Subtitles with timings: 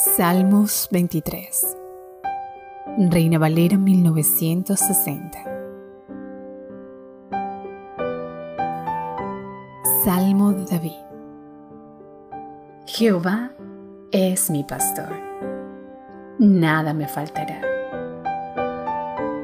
[0.00, 1.76] Salmos 23
[3.10, 5.38] Reina Valera 1960
[10.04, 10.92] Salmo de David.
[12.86, 13.50] Jehová
[14.12, 15.10] es mi pastor,
[16.38, 17.60] nada me faltará.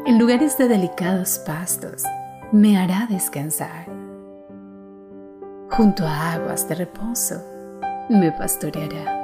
[0.06, 2.04] En lugares de delicados pastos
[2.52, 3.86] me hará descansar.
[5.72, 7.42] Junto a aguas de reposo
[8.08, 9.23] me pastoreará